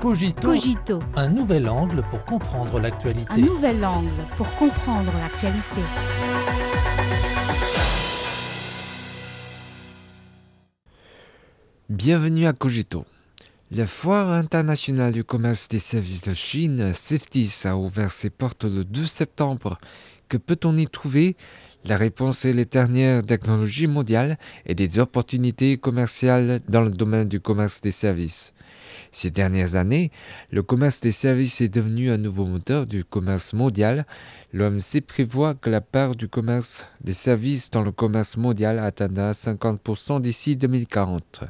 Cogito, 0.00 0.42
Cogito, 0.42 1.00
un 1.16 1.28
nouvel 1.28 1.68
angle 1.68 2.04
pour 2.08 2.24
comprendre 2.24 2.78
l'actualité. 2.78 3.32
un 3.32 3.38
nouvel 3.38 3.84
angle 3.84 4.12
pour 4.36 4.48
comprendre 4.54 5.10
l'actualité. 5.18 5.80
Bienvenue 11.88 12.46
à 12.46 12.52
Cogito. 12.52 13.04
La 13.72 13.88
Foire 13.88 14.30
internationale 14.30 15.10
du 15.10 15.24
commerce 15.24 15.66
des 15.66 15.80
services 15.80 16.22
de 16.22 16.32
Chine, 16.32 16.92
CEFTIS, 16.94 17.62
a 17.64 17.76
ouvert 17.76 18.12
ses 18.12 18.30
portes 18.30 18.66
le 18.66 18.84
2 18.84 19.04
septembre. 19.04 19.80
Que 20.28 20.36
peut-on 20.36 20.76
y 20.76 20.86
trouver? 20.86 21.36
La 21.84 21.96
réponse 21.96 22.44
est 22.44 22.52
les 22.52 22.66
dernières 22.66 23.24
technologies 23.24 23.88
mondiales 23.88 24.38
et 24.64 24.76
des 24.76 25.00
opportunités 25.00 25.76
commerciales 25.76 26.60
dans 26.68 26.82
le 26.82 26.92
domaine 26.92 27.26
du 27.26 27.40
commerce 27.40 27.80
des 27.80 27.90
services. 27.92 28.54
Ces 29.12 29.30
dernières 29.30 29.76
années, 29.76 30.10
le 30.50 30.62
commerce 30.62 31.00
des 31.00 31.12
services 31.12 31.60
est 31.60 31.68
devenu 31.68 32.10
un 32.10 32.18
nouveau 32.18 32.44
moteur 32.44 32.86
du 32.86 33.04
commerce 33.04 33.52
mondial. 33.52 34.06
L'OMC 34.52 35.02
prévoit 35.06 35.54
que 35.54 35.68
la 35.68 35.82
part 35.82 36.16
du 36.16 36.26
commerce 36.26 36.88
des 37.02 37.12
services 37.12 37.70
dans 37.70 37.82
le 37.82 37.92
commerce 37.92 38.38
mondial 38.38 38.78
atteindra 38.78 39.32
50% 39.32 40.22
d'ici 40.22 40.56
2040. 40.56 41.44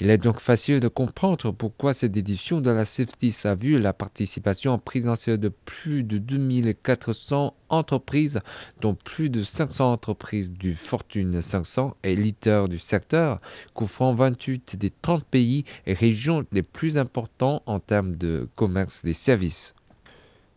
Il 0.00 0.10
est 0.10 0.18
donc 0.18 0.40
facile 0.40 0.80
de 0.80 0.88
comprendre 0.88 1.52
pourquoi 1.52 1.94
cette 1.94 2.16
édition 2.16 2.60
de 2.60 2.70
la 2.70 2.84
CEFTIS 2.84 3.42
a 3.44 3.54
vu 3.54 3.78
la 3.78 3.92
participation 3.92 4.72
en 4.72 4.78
présentiel 4.78 5.38
de 5.38 5.48
plus 5.48 6.02
de 6.02 6.18
2400 6.18 7.54
entreprises, 7.68 8.40
dont 8.80 8.94
plus 8.94 9.30
de 9.30 9.42
500 9.42 9.92
entreprises 9.92 10.52
du 10.52 10.74
Fortune 10.74 11.40
500 11.40 11.94
et 12.02 12.16
leaders 12.16 12.68
du 12.68 12.78
secteur, 12.78 13.40
couvrant 13.74 14.12
28 14.12 14.76
des 14.76 14.90
30 14.90 15.24
pays 15.24 15.64
et 15.86 15.94
régions 15.94 16.44
les 16.50 16.63
plus 16.64 16.98
importants 16.98 17.62
en 17.66 17.78
termes 17.78 18.16
de 18.16 18.48
commerce 18.56 19.02
des 19.04 19.14
services. 19.14 19.74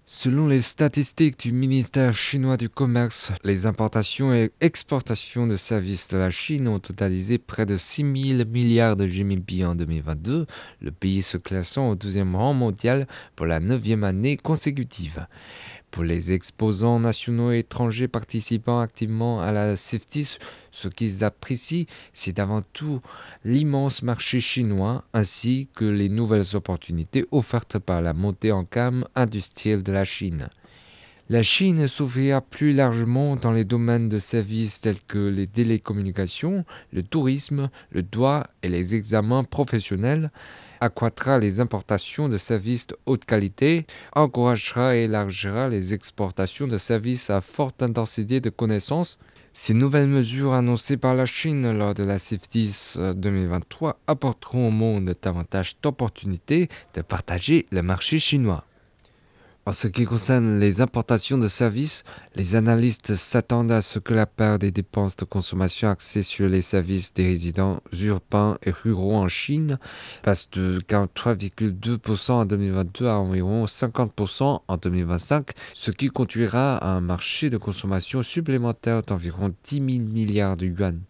Selon 0.10 0.48
les 0.48 0.62
statistiques 0.62 1.38
du 1.38 1.52
ministère 1.52 2.14
chinois 2.14 2.56
du 2.56 2.70
Commerce, 2.70 3.34
les 3.44 3.66
importations 3.66 4.34
et 4.34 4.54
exportations 4.62 5.48
de 5.48 5.58
services 5.58 6.08
de 6.08 6.16
la 6.16 6.32
Chine 6.32 6.70
ont 6.70 6.80
totalisé 6.80 7.38
près 7.38 7.66
de 7.66 7.76
6 7.76 8.38
000 8.38 8.50
milliards 8.50 8.96
de 8.96 9.06
GMP 9.06 9.66
en 9.66 9.76
2022, 9.76 10.48
le 10.80 10.92
pays 10.92 11.22
se 11.22 11.36
classant 11.36 11.90
au 11.90 11.96
12e 11.96 12.36
rang 12.36 12.54
mondial 12.54 13.06
pour 13.36 13.48
la 13.48 13.60
neuvième 13.60 14.06
année 14.06 14.38
consécutive. 14.38 15.28
Pour 15.92 16.04
les 16.04 16.32
exposants 16.32 17.00
nationaux 17.00 17.52
et 17.52 17.60
étrangers 17.60 18.08
participant 18.08 18.80
activement 18.80 19.42
à 19.42 19.52
la 19.52 19.76
CEFTIS, 19.76 20.38
ce 20.72 20.88
qu'ils 20.88 21.24
apprécient, 21.24 21.86
c'est 22.14 22.40
avant 22.40 22.62
tout 22.74 23.02
l'immense 23.44 24.04
marché 24.04 24.40
chinois 24.40 25.04
ainsi 25.14 25.70
que 25.76 25.86
les 25.86 26.10
nouvelles 26.10 26.56
opportunités 26.56 27.26
offertes 27.32 27.80
par 27.80 28.02
la 28.02 28.14
montée 28.14 28.52
en 28.52 28.64
gamme 28.64 29.06
industrielle 29.16 29.82
de 29.82 29.92
la 29.92 30.06
Chine. 30.06 30.50
La 31.30 31.44
Chine 31.44 31.90
s'ouvrira 31.90 32.40
plus 32.40 32.72
largement 32.72 33.36
dans 33.36 33.52
les 33.52 33.66
domaines 33.66 34.08
de 34.08 34.18
services 34.18 34.80
tels 34.80 35.02
que 35.02 35.18
les 35.18 35.46
télécommunications, 35.46 36.64
le 36.94 37.04
tourisme, 37.04 37.70
le 37.90 38.02
droit 38.02 38.48
et 38.64 38.70
les 38.70 38.96
examens 38.96 39.44
professionnels, 39.44 40.32
accroîtra 40.82 41.40
les 41.40 41.60
importations 41.60 42.28
de 42.28 42.38
services 42.38 42.88
de 42.88 42.98
haute 43.06 43.26
qualité, 43.26 43.86
encouragera 44.14 44.96
et 44.96 45.04
élargira 45.04 45.70
les 45.70 45.94
exportations 45.94 46.68
de 46.68 46.78
services 46.78 47.30
à 47.30 47.42
forte 47.42 47.84
intensité 47.84 48.42
de 48.42 48.50
connaissances. 48.50 49.20
Ces 49.54 49.74
nouvelles 49.74 50.08
mesures 50.08 50.54
annoncées 50.54 50.98
par 50.98 51.16
la 51.16 51.26
Chine 51.26 51.78
lors 51.78 51.96
de 51.96 52.04
la 52.04 52.20
CIFTIS 52.20 52.98
2023 53.16 54.00
apporteront 54.06 54.68
au 54.68 54.72
monde 54.72 55.16
davantage 55.22 55.76
d'opportunités 55.82 56.70
de 56.94 57.02
partager 57.02 57.66
le 57.72 57.82
marché 57.82 58.20
chinois. 58.20 58.66
En 59.68 59.74
ce 59.74 59.90
qui 59.90 60.06
concerne 60.06 60.62
les 60.62 60.80
importations 60.80 61.38
de 61.38 61.50
services, 61.50 62.06
les 62.38 62.56
analystes 62.56 63.16
s'attendent 63.16 63.74
à 63.74 63.82
ce 63.82 64.00
que 64.00 64.14
la 64.14 64.26
part 64.26 64.60
des 64.60 64.72
dépenses 64.72 65.18
de 65.18 65.26
consommation 65.26 65.90
axées 65.90 66.24
sur 66.24 66.48
les 66.48 66.62
services 66.62 67.14
des 67.14 67.26
résidents 67.26 67.82
urbains 68.02 68.58
et 68.64 68.72
ruraux 68.72 69.18
en 69.18 69.28
Chine 69.28 69.78
passe 70.24 70.50
de 70.52 70.80
43,2% 70.88 72.32
en 72.32 72.46
2022 72.46 73.08
à 73.08 73.18
environ 73.18 73.66
50% 73.66 74.62
en 74.66 74.78
2025, 74.78 75.50
ce 75.74 75.92
qui 75.92 76.08
conduira 76.08 76.78
à 76.78 76.92
un 76.92 77.02
marché 77.02 77.50
de 77.50 77.58
consommation 77.58 78.24
supplémentaire 78.24 79.04
d'environ 79.04 79.54
10 79.66 79.76
000 79.76 79.86
milliards 80.08 80.56
de 80.56 80.68
yuan. 80.68 81.02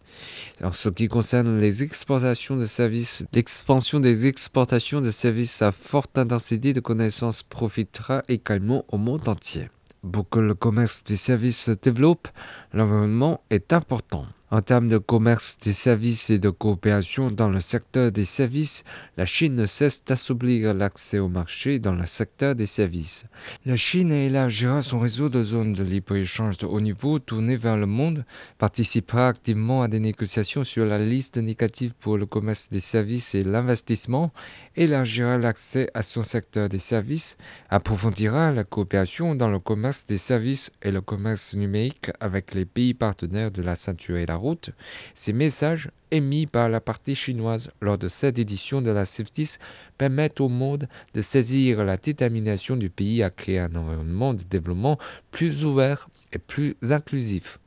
En 0.62 0.72
ce 0.72 0.88
qui 0.88 1.08
concerne 1.08 1.58
les 1.60 1.82
exportations 1.82 2.56
de 2.56 2.66
services, 2.66 3.22
l'expansion 3.32 4.00
des 4.00 4.26
exportations 4.26 5.00
de 5.00 5.10
services 5.10 5.62
à 5.62 5.72
forte 5.72 6.18
intensité 6.18 6.72
de 6.72 6.80
connaissances 6.80 7.42
profitera 7.42 8.22
également 8.28 8.84
au 8.90 8.98
monde 8.98 9.28
entier. 9.28 9.68
Pour 10.12 10.28
que 10.28 10.38
le 10.38 10.54
commerce 10.54 11.04
des 11.04 11.16
services 11.16 11.64
se 11.64 11.70
développe, 11.72 12.28
l'environnement 12.72 13.40
est 13.50 13.72
important. 13.72 14.26
En 14.50 14.62
termes 14.62 14.88
de 14.88 14.96
commerce 14.96 15.58
des 15.58 15.74
services 15.74 16.30
et 16.30 16.38
de 16.38 16.48
coopération 16.48 17.30
dans 17.30 17.50
le 17.50 17.60
secteur 17.60 18.10
des 18.10 18.24
services, 18.24 18.82
la 19.18 19.26
Chine 19.26 19.54
ne 19.54 19.66
cesse 19.66 20.02
d'assouplir 20.02 20.72
l'accès 20.72 21.18
au 21.18 21.28
marché 21.28 21.78
dans 21.78 21.94
le 21.94 22.06
secteur 22.06 22.54
des 22.54 22.64
services. 22.64 23.26
La 23.66 23.76
Chine 23.76 24.10
élargira 24.10 24.80
son 24.80 25.00
réseau 25.00 25.28
de 25.28 25.44
zones 25.44 25.74
de 25.74 25.84
libre-échange 25.84 26.56
de 26.56 26.64
haut 26.64 26.80
niveau 26.80 27.18
tournées 27.18 27.58
vers 27.58 27.76
le 27.76 27.84
monde, 27.84 28.24
participera 28.56 29.28
activement 29.28 29.82
à 29.82 29.88
des 29.88 30.00
négociations 30.00 30.64
sur 30.64 30.86
la 30.86 30.98
liste 30.98 31.36
négative 31.36 31.92
pour 32.00 32.16
le 32.16 32.24
commerce 32.24 32.70
des 32.70 32.80
services 32.80 33.34
et 33.34 33.44
l'investissement, 33.44 34.32
élargira 34.76 35.36
l'accès 35.36 35.90
à 35.92 36.02
son 36.02 36.22
secteur 36.22 36.70
des 36.70 36.78
services, 36.78 37.36
approfondira 37.68 38.50
la 38.50 38.64
coopération 38.64 39.34
dans 39.34 39.48
le 39.48 39.58
commerce 39.58 40.06
des 40.06 40.16
services 40.16 40.72
et 40.80 40.90
le 40.90 41.02
commerce 41.02 41.52
numérique 41.52 42.10
avec 42.18 42.54
les 42.54 42.64
pays 42.64 42.94
partenaires 42.94 43.50
de 43.50 43.60
la 43.60 43.76
ceinture 43.76 44.16
et 44.16 44.24
la 44.24 44.37
route, 44.38 44.70
ces 45.14 45.32
messages 45.32 45.90
émis 46.10 46.46
par 46.46 46.68
la 46.68 46.80
partie 46.80 47.14
chinoise 47.14 47.70
lors 47.80 47.98
de 47.98 48.08
cette 48.08 48.38
édition 48.38 48.80
de 48.80 48.90
la 48.90 49.04
CIFTIS 49.04 49.58
permettent 49.98 50.40
au 50.40 50.48
monde 50.48 50.88
de 51.14 51.20
saisir 51.20 51.84
la 51.84 51.96
détermination 51.96 52.76
du 52.76 52.90
pays 52.90 53.22
à 53.22 53.30
créer 53.30 53.58
un 53.58 53.74
environnement 53.74 54.34
de 54.34 54.42
développement 54.44 54.98
plus 55.30 55.64
ouvert 55.64 56.08
et 56.32 56.38
plus 56.38 56.76
inclusif. 56.90 57.58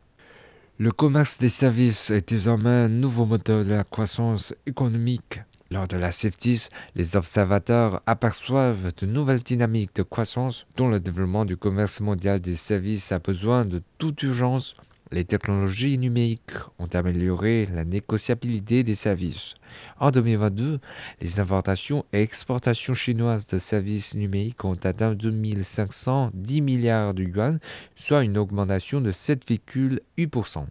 Le 0.79 0.91
commerce 0.91 1.37
des 1.37 1.49
services 1.49 2.09
est 2.09 2.29
désormais 2.29 2.69
un 2.69 2.89
nouveau 2.89 3.25
moteur 3.25 3.63
de 3.63 3.69
la 3.69 3.83
croissance 3.83 4.55
économique. 4.65 5.41
Lors 5.69 5.88
de 5.88 5.95
la 5.95 6.11
CIFTIS, 6.11 6.69
les 6.95 7.15
observateurs 7.15 8.01
aperçoivent 8.05 8.91
de 8.97 9.05
nouvelles 9.05 9.43
dynamiques 9.43 9.95
de 9.95 10.03
croissance 10.03 10.65
dont 10.75 10.89
le 10.89 10.99
développement 10.99 11.45
du 11.45 11.55
commerce 11.55 12.01
mondial 12.01 12.41
des 12.41 12.57
services 12.57 13.11
a 13.13 13.19
besoin 13.19 13.63
de 13.63 13.81
toute 13.97 14.21
urgence 14.23 14.75
les 15.11 15.25
technologies 15.25 15.97
numériques 15.97 16.53
ont 16.79 16.88
amélioré 16.88 17.67
la 17.73 17.83
négociabilité 17.83 18.83
des 18.83 18.95
services. 18.95 19.55
En 19.99 20.11
2022, 20.11 20.79
les 21.22 21.39
importations 21.39 22.05
et 22.13 22.22
exportations 22.22 22.94
chinoises 22.94 23.47
de 23.47 23.59
services 23.59 24.16
numériques 24.16 24.63
ont 24.63 24.77
atteint 24.83 25.13
2510 25.13 26.61
milliards 26.61 27.13
de 27.13 27.23
yuan, 27.23 27.59
soit 27.95 28.23
une 28.23 28.38
augmentation 28.38 29.01
de 29.01 29.11
7,8%. 29.11 30.66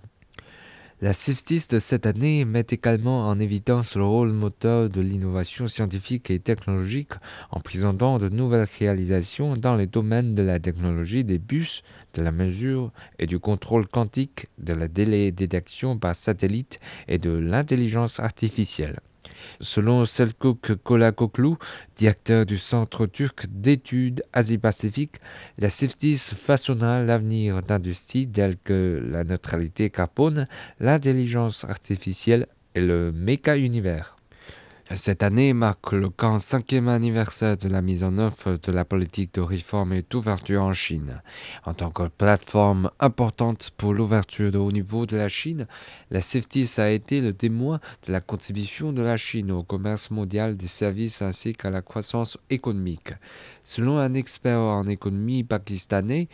La 1.02 1.14
CIFTIS 1.14 1.66
de 1.70 1.78
cette 1.78 2.04
année 2.04 2.44
met 2.44 2.66
également 2.68 3.26
en 3.26 3.40
évidence 3.40 3.96
le 3.96 4.04
rôle 4.04 4.32
moteur 4.32 4.90
de 4.90 5.00
l'innovation 5.00 5.66
scientifique 5.66 6.28
et 6.28 6.40
technologique 6.40 7.12
en 7.50 7.60
présentant 7.60 8.18
de 8.18 8.28
nouvelles 8.28 8.68
réalisations 8.78 9.56
dans 9.56 9.76
les 9.76 9.86
domaines 9.86 10.34
de 10.34 10.42
la 10.42 10.58
technologie 10.58 11.24
des 11.24 11.38
bus, 11.38 11.82
de 12.12 12.20
la 12.20 12.32
mesure 12.32 12.92
et 13.18 13.26
du 13.26 13.38
contrôle 13.38 13.86
quantique, 13.86 14.48
de 14.58 14.74
la 14.74 14.88
télédétection 14.88 15.96
par 15.96 16.14
satellite 16.14 16.80
et 17.08 17.16
de 17.16 17.30
l'intelligence 17.30 18.20
artificielle. 18.20 19.00
Selon 19.60 20.06
Selçuk 20.06 20.74
Kolakoglu, 20.82 21.56
directeur 21.96 22.46
du 22.46 22.58
Centre 22.58 23.06
turc 23.06 23.46
d'études 23.48 24.22
Asie-Pacifique, 24.32 25.16
la 25.58 25.70
CIFTIS 25.70 26.34
façonna 26.36 27.02
l'avenir 27.02 27.62
d'industries 27.62 28.28
telles 28.28 28.56
que 28.56 29.00
la 29.04 29.24
neutralité 29.24 29.90
carbone, 29.90 30.46
l'intelligence 30.78 31.64
artificielle 31.64 32.46
et 32.74 32.80
le 32.80 33.12
méca-univers. 33.12 34.19
Cette 34.96 35.22
année 35.22 35.52
marque 35.52 35.92
le 35.92 36.08
45e 36.08 36.88
anniversaire 36.88 37.56
de 37.56 37.68
la 37.68 37.80
mise 37.80 38.02
en 38.02 38.18
œuvre 38.18 38.58
de 38.60 38.72
la 38.72 38.84
politique 38.84 39.34
de 39.34 39.40
réforme 39.40 39.92
et 39.92 40.02
d'ouverture 40.02 40.62
en 40.62 40.72
Chine. 40.72 41.22
En 41.64 41.74
tant 41.74 41.90
que 41.90 42.08
plateforme 42.08 42.90
importante 42.98 43.70
pour 43.76 43.94
l'ouverture 43.94 44.50
de 44.50 44.58
haut 44.58 44.72
niveau 44.72 45.06
de 45.06 45.16
la 45.16 45.28
Chine, 45.28 45.68
la 46.10 46.20
CIFTIS 46.20 46.80
a 46.80 46.90
été 46.90 47.20
le 47.20 47.32
témoin 47.32 47.78
de 48.04 48.10
la 48.10 48.20
contribution 48.20 48.92
de 48.92 49.02
la 49.02 49.16
Chine 49.16 49.52
au 49.52 49.62
commerce 49.62 50.10
mondial 50.10 50.56
des 50.56 50.66
services 50.66 51.22
ainsi 51.22 51.52
qu'à 51.52 51.70
la 51.70 51.82
croissance 51.82 52.36
économique. 52.50 53.12
Selon 53.62 53.96
un 53.96 54.14
expert 54.14 54.58
en 54.58 54.88
économie 54.88 55.44
pakistanais, 55.44 56.28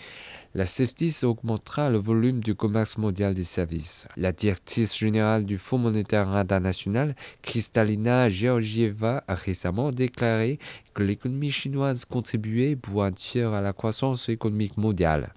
la 0.57 0.65
CFTIS 0.65 1.23
augmentera 1.25 1.91
le 1.91 1.99
volume 1.99 2.41
du 2.41 2.55
commerce 2.55 2.97
mondial 2.97 3.35
des 3.35 3.45
services. 3.45 4.09
La 4.17 4.33
directrice 4.33 4.97
générale 4.97 5.45
du 5.45 5.59
Fonds 5.59 5.77
monétaire 5.77 6.31
international, 6.31 7.15
Kristalina 7.43 8.31
Georgieva, 8.31 9.23
a 9.29 9.35
récemment 9.35 9.93
déclaré 9.93 10.59
que 10.95 11.03
l'économie 11.03 11.51
chinoise 11.51 12.07
contribuait 12.07 12.75
pour 12.75 13.05
un 13.05 13.13
tiers 13.13 13.53
à 13.53 13.61
la 13.61 13.75
croissance 13.75 14.31
économique 14.31 14.79
mondiale. 14.79 15.35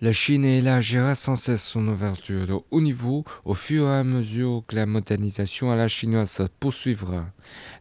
La 0.00 0.12
Chine 0.12 0.44
élargira 0.44 1.16
sans 1.16 1.34
cesse 1.34 1.64
son 1.64 1.88
ouverture 1.88 2.46
de 2.46 2.54
haut 2.70 2.80
niveau 2.80 3.24
au 3.44 3.54
fur 3.54 3.88
et 3.88 3.96
à 3.96 4.04
mesure 4.04 4.62
que 4.68 4.76
la 4.76 4.86
modernisation 4.86 5.72
à 5.72 5.76
la 5.76 5.88
chinoise 5.88 6.30
se 6.30 6.44
poursuivra. 6.44 7.26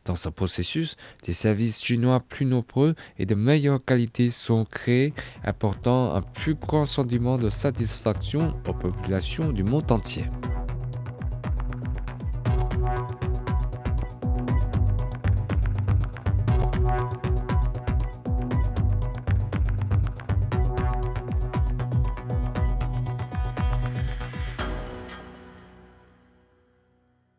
Dans 0.04 0.16
ce 0.16 0.30
processus, 0.30 0.96
des 1.24 1.34
services 1.34 1.80
chinois 1.80 2.20
plus 2.20 2.48
nombreux 2.48 2.96
et 3.20 3.28
de 3.28 3.36
meilleure 3.36 3.86
qualité 3.86 4.32
sont 4.32 4.66
créés, 4.66 5.14
apportant 5.44 6.16
un 6.16 6.24
plus 6.24 6.56
grand 6.56 6.88
sentiment 6.88 7.38
de 7.38 7.52
satisfaction 7.52 8.52
aux 8.68 8.74
populations 8.74 9.52
du 9.52 9.64
monde 9.64 9.92
entier. 9.92 10.26